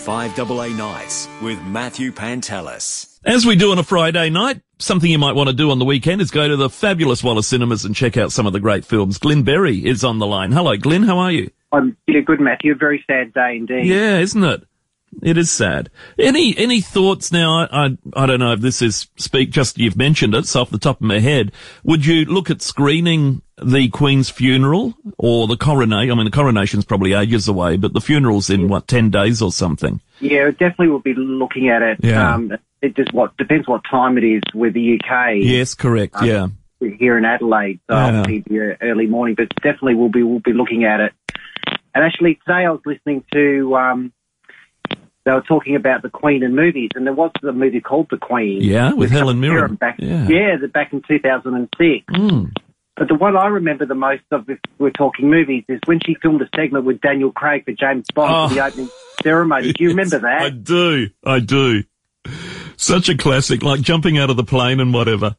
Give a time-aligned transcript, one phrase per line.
[0.00, 3.18] 5AA Nights with Matthew Pantelis.
[3.22, 5.84] As we do on a Friday night, something you might want to do on the
[5.84, 8.86] weekend is go to the fabulous Wallis Cinemas and check out some of the great
[8.86, 9.18] films.
[9.18, 10.52] Glenn Berry is on the line.
[10.52, 11.02] Hello, Glenn.
[11.02, 11.50] How are you?
[11.70, 12.72] I'm yeah, good, Matthew.
[12.72, 13.86] A very sad day indeed.
[13.86, 14.64] Yeah, isn't it?
[15.22, 15.90] It is sad.
[16.18, 17.62] Any any thoughts now?
[17.64, 19.50] I, I I don't know if this is speak.
[19.50, 21.52] Just you've mentioned it, so off the top of my head,
[21.82, 26.12] would you look at screening the Queen's funeral or the coronation?
[26.12, 29.50] I mean, the coronation's probably ages away, but the funeral's in what ten days or
[29.52, 30.00] something.
[30.20, 31.98] Yeah, definitely we'll be looking at it.
[32.02, 32.34] Yeah.
[32.34, 35.34] Um, it just what depends what time it is with the UK.
[35.38, 36.14] Yes, correct.
[36.16, 36.46] Um, yeah.
[36.98, 38.08] Here in Adelaide, so Yeah.
[38.20, 41.12] it'll be the early morning, but definitely we'll be we'll be looking at it.
[41.94, 43.76] And actually, today I was listening to.
[43.76, 44.12] Um,
[45.24, 48.16] they were talking about the Queen and movies, and there was a movie called The
[48.16, 48.62] Queen.
[48.62, 49.74] Yeah, with Helen Mirren.
[49.74, 50.26] Back, Yeah.
[50.28, 52.04] yeah, the, back in 2006.
[52.14, 52.52] Mm.
[52.96, 56.16] But the one I remember the most of, if we're talking movies, is when she
[56.20, 58.48] filmed a segment with Daniel Craig for James Bond Oh.
[58.48, 58.90] for the opening
[59.22, 59.72] ceremony.
[59.72, 60.42] Do you remember that?
[60.42, 61.08] I do.
[61.24, 61.82] I do.
[62.76, 65.36] Such a classic, like jumping out of the plane and whatever.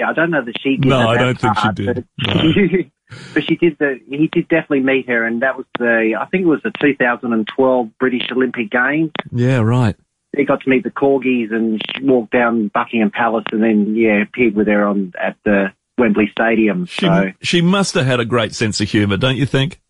[0.00, 0.86] Yeah, I don't know that she did.
[0.88, 2.04] No, I don't think she did.
[2.18, 2.84] But,
[3.34, 4.00] but she did the.
[4.08, 6.16] He did definitely meet her, and that was the.
[6.18, 9.10] I think it was the 2012 British Olympic Games.
[9.30, 9.94] Yeah, right.
[10.36, 14.22] He got to meet the corgis and she walked down Buckingham Palace, and then yeah,
[14.22, 16.86] appeared with her on at the Wembley Stadium.
[16.86, 19.80] She so she must have had a great sense of humour, don't you think?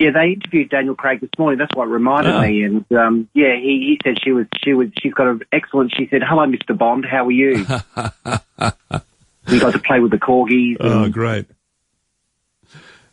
[0.00, 1.56] Yeah, they interviewed Daniel Craig this morning.
[1.58, 2.40] That's what reminded Ah.
[2.42, 2.64] me.
[2.64, 5.94] And um, yeah, he, he said she was she was she's got an excellent.
[5.96, 6.76] She said, "Hello, Mr.
[6.76, 7.04] Bond.
[7.04, 7.64] How are you?"
[9.48, 10.76] we got to play with the corgis.
[10.80, 11.46] Oh, great.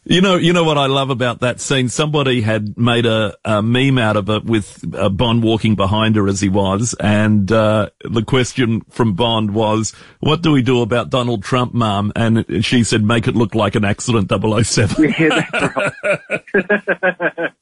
[0.03, 1.87] You know, you know what I love about that scene.
[1.87, 6.27] Somebody had made a, a meme out of it with uh, Bond walking behind her
[6.27, 11.11] as he was, and uh, the question from Bond was, "What do we do about
[11.11, 14.31] Donald Trump, Mum?" And she said, "Make it look like an accident
[14.65, 15.13] 007.
[15.19, 17.51] Yeah, that's right.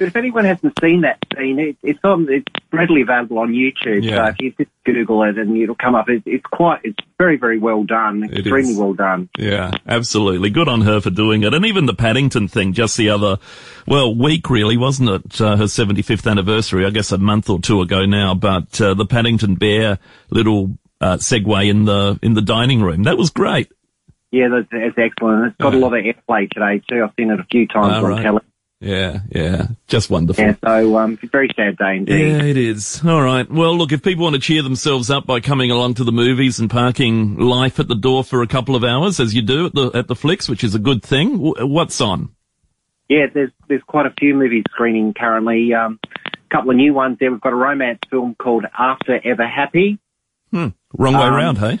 [0.00, 2.26] but if anyone hasn't seen that scene, it, it's on.
[2.30, 4.02] It's readily available on YouTube.
[4.02, 4.16] Yeah.
[4.16, 6.08] So if you just Google it, and it'll come up.
[6.08, 6.80] It, it's quite.
[6.84, 8.24] It's very, very well done.
[8.24, 8.78] It Extremely is.
[8.78, 9.28] well done.
[9.36, 10.48] Yeah, absolutely.
[10.48, 11.52] Good on her for doing it.
[11.52, 13.36] And even the Paddington thing, just the other,
[13.86, 15.38] well, week really, wasn't it?
[15.38, 19.04] Uh, her 75th anniversary, I guess a month or two ago now, but, uh, the
[19.04, 19.98] Paddington Bear
[20.30, 23.02] little, uh, segue in the, in the dining room.
[23.02, 23.70] That was great.
[24.30, 25.48] Yeah, that's, that's excellent.
[25.48, 27.04] It's got a lot of airplay today too.
[27.04, 28.22] I've seen it a few times on right.
[28.22, 28.50] television.
[28.80, 29.66] Yeah, yeah.
[29.88, 30.42] Just wonderful.
[30.42, 32.18] Yeah, so um, very sad day indeed.
[32.30, 33.02] Yeah, it is.
[33.04, 33.48] All right.
[33.50, 36.58] Well, look, if people want to cheer themselves up by coming along to the movies
[36.58, 39.74] and parking life at the door for a couple of hours, as you do at
[39.74, 42.30] the at the flicks, which is a good thing, what's on?
[43.10, 45.74] Yeah, there's there's quite a few movies screening currently.
[45.74, 47.30] Um, a couple of new ones there.
[47.30, 49.98] We've got a romance film called After Ever Happy.
[50.52, 50.68] Hmm.
[50.96, 51.80] Wrong way Um, round, hey?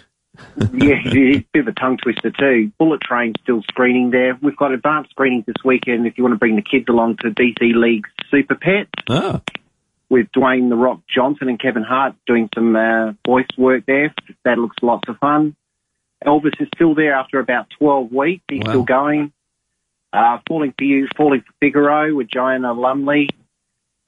[0.72, 2.70] Yeah, it's a bit of a tongue twister too.
[2.78, 4.38] Bullet Train still screening there.
[4.42, 7.30] We've got advanced screenings this weekend if you want to bring the kids along to
[7.30, 9.40] DC League Super Pets Ah,
[10.08, 14.14] with Dwayne The Rock Johnson and Kevin Hart doing some uh, voice work there.
[14.44, 15.56] That looks lots of fun.
[16.26, 18.44] Elvis is still there after about 12 weeks.
[18.50, 18.70] He's Wow.
[18.70, 19.32] still going.
[20.12, 23.28] Uh, Falling for You, Falling for Figaro with Joanna Lumley.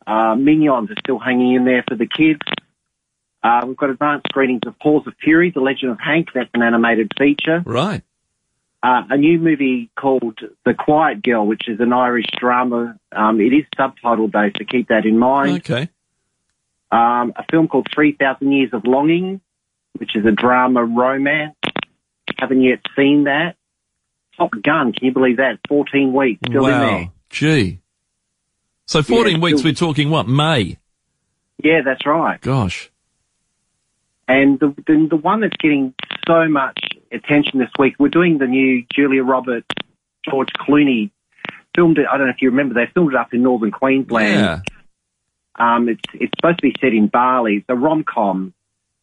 [0.06, 2.40] Uh, Minions are still hanging in there for the kids.
[3.42, 6.28] Uh, we've got advanced screenings of Paws of Fury, The Legend of Hank.
[6.34, 7.62] That's an animated feature.
[7.64, 8.02] right.
[8.84, 12.98] Uh, a new movie called The Quiet Girl, which is an Irish drama.
[13.12, 15.58] Um, it is subtitled though, so keep that in mind.
[15.58, 15.88] Okay.
[16.90, 19.40] Um, a film called 3,000 Years of Longing,
[19.98, 21.54] which is a drama romance.
[22.38, 23.54] Haven't yet seen that.
[24.36, 25.60] Top Gun, can you believe that?
[25.68, 26.80] 14 weeks, still in wow.
[26.80, 27.10] there.
[27.30, 27.78] Gee.
[28.88, 30.26] So 14 Yeah, weeks, still- we're talking what?
[30.26, 30.78] May?
[31.62, 32.40] Yeah, that's right.
[32.40, 32.90] Gosh.
[34.32, 35.92] And the, the, the one that's getting
[36.26, 36.78] so much
[37.12, 39.66] attention this week, we're doing the new Julia Roberts,
[40.28, 41.10] George Clooney
[41.74, 42.06] filmed it.
[42.10, 44.40] I don't know if you remember, they filmed it up in northern Queensland.
[44.40, 44.60] Yeah.
[45.58, 47.56] Um, it's it's supposed to be set in Bali.
[47.56, 48.54] It's a rom com.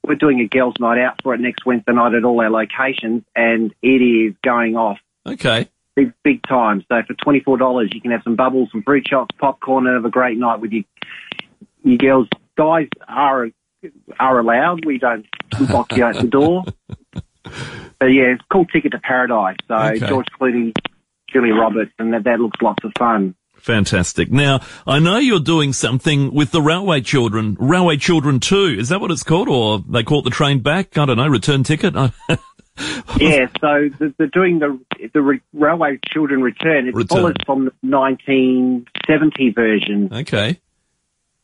[0.03, 3.23] We're doing a girls' night out for it next Wednesday night at all our locations,
[3.35, 4.97] and it is going off
[5.27, 5.69] Okay.
[5.95, 6.83] big big time.
[6.89, 9.95] So for twenty four dollars, you can have some bubbles, some fruit shots, popcorn, and
[9.95, 10.85] have a great night with your
[11.83, 12.27] your girls.
[12.57, 13.49] Guys are
[14.19, 14.85] are allowed.
[14.85, 15.25] We don't
[15.69, 16.63] lock you out the door.
[17.99, 19.57] But yeah, it's called Ticket to Paradise.
[19.67, 20.07] So Okay.
[20.07, 20.71] George Clooney,
[21.33, 23.33] Julia Roberts, and that, that looks lots of fun.
[23.55, 24.31] Fantastic.
[24.31, 28.77] Now, I know you're doing something with the Railway Children, Railway Children 2.
[28.79, 29.49] Is that what it's called?
[29.49, 30.97] Or they caught the train back?
[30.97, 31.93] I don't know, return ticket?
[33.19, 34.79] Yeah, so they're doing the
[35.13, 36.87] the re- Railway Children Return.
[36.87, 37.07] It Return.
[37.17, 40.09] follows from the 1970 version.
[40.13, 40.61] okay.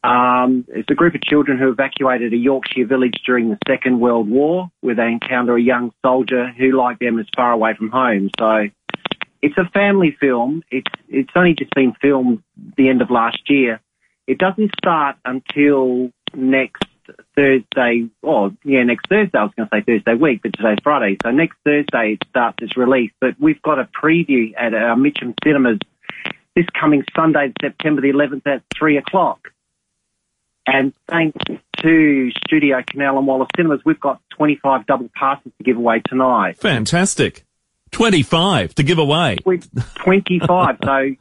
[0.06, 4.30] Um, it's a group of children who evacuated a Yorkshire village during the Second World
[4.30, 8.30] War, where they encounter a young soldier who, like them, is far away from home.
[8.40, 8.68] So
[9.42, 10.64] it's a family film.
[10.72, 12.44] It's it's only just been filmed
[12.78, 13.82] the end of last year.
[14.28, 16.84] It doesn't start until next
[17.36, 19.38] Thursday, or yeah, next Thursday.
[19.38, 21.18] I was going to say Thursday week, but today's Friday.
[21.24, 23.12] So next Thursday it starts its release.
[23.22, 25.80] But we've got a preview at our Mitcham Cinemas
[26.56, 29.50] this coming Sunday, September the 11th at 3 o'clock.
[30.68, 31.38] And thanks
[31.82, 36.58] to Studio Canal and Wallis Cinemas, we've got 25 double passes to give away tonight.
[36.58, 37.46] Fantastic.
[37.92, 39.38] 25 to give away.
[39.46, 39.60] We
[39.96, 40.78] 25.
[40.84, 41.16] so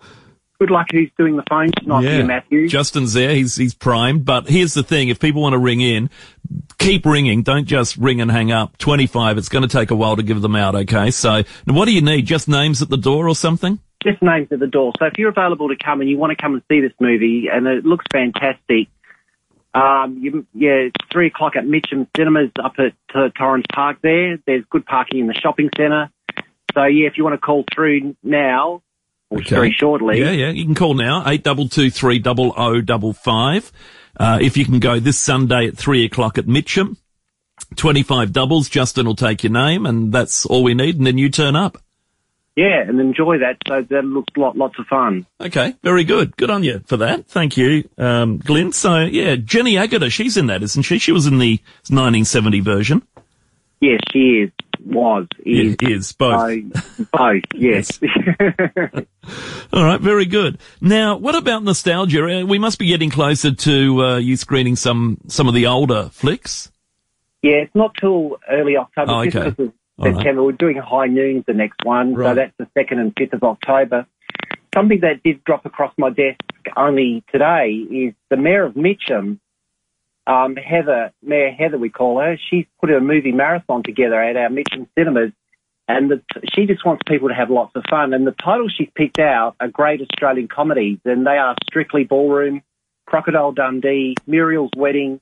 [0.59, 2.69] good luck who's doing the phone tonight you, Matthew.
[2.69, 3.35] Justin's there.
[3.35, 4.25] He's, he's primed.
[4.25, 5.09] But here's the thing.
[5.09, 6.09] If people want to ring in,
[6.79, 7.43] keep ringing.
[7.43, 8.79] Don't just ring and hang up.
[8.79, 9.39] 25.
[9.39, 10.75] It's going to take a while to give them out.
[10.75, 11.11] Okay.
[11.11, 12.27] So what do you need?
[12.27, 13.79] Just names at the door or something?
[14.03, 14.93] Just names at the door.
[14.99, 17.49] So if you're available to come and you want to come and see this movie
[17.53, 18.89] and it looks fantastic,
[19.75, 24.39] um, you, yeah, it's three o'clock at Mitcham Cinemas up at uh, Torrens Park there.
[24.47, 26.11] There's good parking in the shopping centre.
[26.75, 28.83] So yeah, if you want to call through now,
[29.31, 29.55] or Okay.
[29.55, 30.51] very shortly, Yeah, yeah.
[30.51, 33.73] You can call now, eight double two three double o double five.
[34.19, 36.97] Uh, if you can go this Sunday at three o'clock at Mitcham,
[37.77, 41.31] 25 doubles, Justin will take your name and that's all we need and then you
[41.31, 41.79] turn up.
[42.57, 43.57] Yeah, and enjoy that.
[43.67, 45.27] So that looks lot, lots of fun.
[45.41, 46.37] Okay, very good.
[46.37, 47.27] Good on you for that.
[47.27, 48.73] Thank you, um, Glenn.
[48.73, 50.99] So yeah, Jenny Agutter, she's in that, isn't she?
[50.99, 51.57] She was in the
[51.89, 53.03] 1970 version.
[53.81, 54.51] Yes, she is,
[54.87, 55.77] was, is.
[55.83, 56.41] Yeah, is both.
[56.73, 58.01] So, both, yes.
[59.73, 60.59] All right, very good.
[60.81, 62.25] Now, what about nostalgia?
[62.25, 66.09] Uh, We must be getting closer to uh, you screening some some of the older
[66.13, 66.71] flicks.
[67.43, 69.13] yeah, it's not till early October.
[69.13, 69.73] Oh, okay.
[69.99, 70.15] All right.
[70.15, 70.43] September.
[70.43, 72.31] We're doing High Noons the next one, Right.
[72.31, 74.07] so that's the 2nd and 5th of October.
[74.75, 76.41] Something that did drop across my desk
[76.77, 79.41] only today is the Mayor of Mitcham,
[80.27, 84.51] um, Heather, Mayor Heather we call her, she's put a movie marathon together at our
[84.51, 85.33] Mitcham cinemas
[85.87, 86.23] and the,
[86.55, 88.15] she just wants people to have lots of fun.
[88.15, 92.63] And the titles she's picked out are great Australian comedies, and they are Strictly Ballroom,
[93.07, 95.21] Crocodile Dundee, Muriel's Wedding.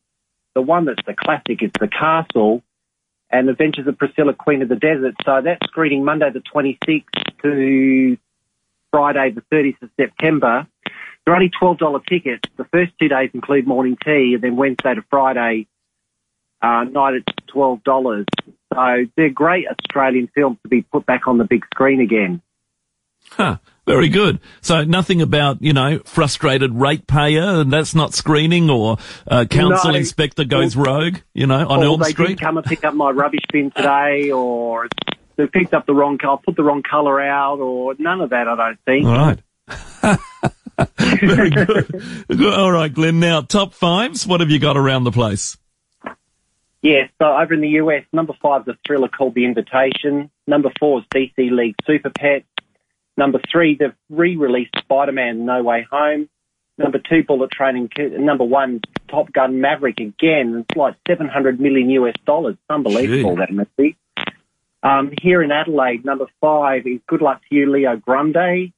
[0.54, 2.62] The one that's the classic is The Castle,
[3.32, 5.14] and Adventures of Priscilla, Queen of the Desert.
[5.25, 7.05] So that's screening Monday the 26th
[7.43, 8.17] to
[8.90, 10.67] Friday the 30th of September.
[11.25, 12.49] They're only $12 tickets.
[12.56, 15.67] The first two days include morning tea, and then Wednesday to Friday
[16.61, 18.25] uh, night it's $12.
[18.73, 22.43] So they're great Australian films to be put back on the big screen again.
[23.31, 24.38] Huh, very good.
[24.61, 29.96] So nothing about, you know, frustrated ratepayer and that's not screening or uh, council No.
[29.99, 32.26] inspector goes rogue, you know, on or Elm they Street.
[32.29, 34.88] didn't come and pick up my rubbish bin today, or
[35.37, 38.46] they picked up the wrong colour, put the wrong colour out, or none of that,
[38.49, 39.06] I don't think.
[39.06, 40.19] All right.
[40.99, 42.44] very good.
[42.44, 43.20] All right, Glenn.
[43.20, 44.26] Now, top fives.
[44.26, 45.56] What have you got around the place?
[46.82, 50.31] Yes, so over in the US, number five is a thriller called The Invitation.
[50.49, 52.44] Number four is DC League Super Pet.
[53.16, 56.28] Number three, they've re-released Spider-Man No Way Home.
[56.78, 60.64] Number two, Bullet Train, and number one, Top Gun Maverick again.
[60.68, 62.56] It's like 700 million US dollars.
[62.70, 63.40] Unbelievable, Gee.
[63.40, 63.96] that must be.
[64.82, 68.72] Um, here in Adelaide, number five is Good Luck to You, Leo Grande.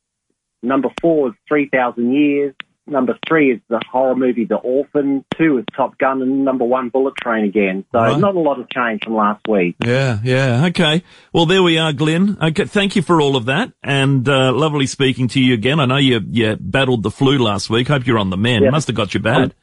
[0.62, 2.54] Number four is 3,000 Years.
[2.86, 5.24] Number three is the horror movie The Orphan.
[5.38, 7.84] Two is Top Gun, and number one, Bullet Train again.
[7.92, 8.18] So Right.
[8.20, 9.76] not a lot of change from last week.
[9.82, 10.66] Yeah, yeah.
[10.66, 11.02] Okay.
[11.32, 12.36] Well, there we are, Glenn.
[12.42, 12.66] Okay.
[12.66, 15.80] Thank you for all of that and, uh, lovely speaking to you again.
[15.80, 17.88] I know you, you battled the flu last week.
[17.88, 18.64] Hope you're on the mend.
[18.64, 18.70] Yeah.
[18.70, 19.54] Must have got you bad.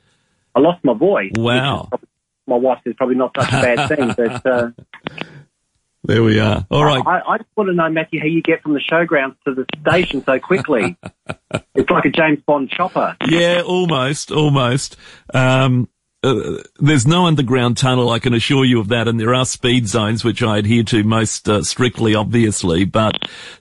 [0.56, 1.32] I lost my voice.
[1.38, 1.86] Wow.
[1.90, 2.08] probably-
[2.48, 4.72] my wife says probably not such a bad thing, but uh,
[6.04, 6.66] There we are.
[6.72, 7.04] All right.
[7.06, 9.66] I, I just want to know, Matthew, how you get from the showgrounds to the
[9.82, 10.98] station so quickly.
[11.76, 13.16] it's like a James Bond chopper.
[13.28, 14.98] Yeah, almost, almost.
[15.34, 15.90] Um,
[16.24, 19.88] uh, there's no underground tunnel, I can assure you of that, and there are speed
[19.88, 22.86] zones which I adhere to most uh, strictly, obviously.
[22.86, 23.16] But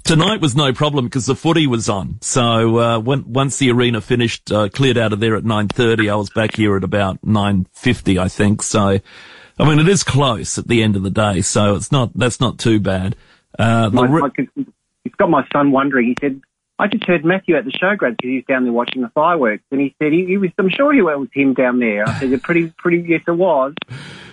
[0.04, 2.18] tonight was no problem because the footy was on.
[2.20, 6.16] So uh, when, once the arena finished, uh, cleared out of there at 9:30, I
[6.16, 8.62] was back here at about 9:50, I think.
[8.62, 9.00] So,
[9.58, 12.40] I mean, it is close at the end of the day, so it's not that's
[12.40, 13.16] not too bad.
[13.58, 14.64] Uh, My, re- my,
[15.04, 16.08] it's got my son wondering.
[16.08, 16.40] He said,
[16.80, 19.64] I just heard Matthew at the showgrounds because he was down there watching the fireworks,
[19.70, 20.50] and he said he, he was.
[20.58, 22.08] I'm sure it was him down there.
[22.08, 23.04] I said, pretty, pretty.
[23.06, 23.74] Yes, it was.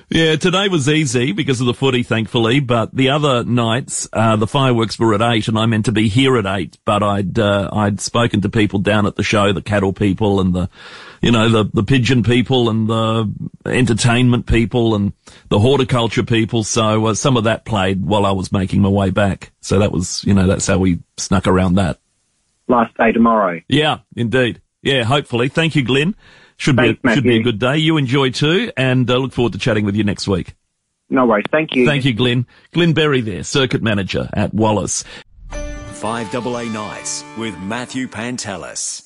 [0.10, 2.62] Yeah, today was easy because of the footy, thankfully.
[2.62, 6.08] But the other nights, uh, the fireworks were at eight, and I meant to be
[6.08, 6.78] here at eight.
[6.86, 10.56] But I'd uh, I'd spoken to people down at the show, the cattle people and
[10.56, 10.70] the,
[11.22, 13.30] you know, the the pigeon people and the
[13.66, 15.12] entertainment people and
[15.50, 16.64] the horticulture people.
[16.64, 19.52] So uh, some of that played while I was making my way back.
[19.60, 22.00] So that was, you know, that's how we snuck around that.
[22.68, 23.62] Last day tomorrow.
[23.68, 24.62] Yeah, indeed.
[24.82, 25.48] Yeah, hopefully.
[25.48, 26.16] Thank you, Glenn.
[26.58, 27.78] Should Thanks, be should be a good day.
[27.78, 30.56] You enjoy too, and uh, look forward to chatting with you next week.
[31.10, 31.46] No worries.
[31.52, 31.86] Thank you.
[31.86, 32.48] Thank you, Glenn.
[32.74, 35.04] Glenn Berry there, circuit manager at Wallis.
[35.50, 39.04] 5AA Nights with Matthew Pantelis.